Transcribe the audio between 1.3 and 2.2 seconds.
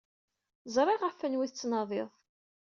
ay tettnadid.